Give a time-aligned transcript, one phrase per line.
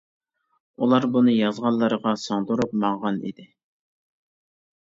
[0.85, 3.49] ئۇلار بۇنى يازغانلىرىغا سىڭدۈرۈپ ماڭغان ئىدى.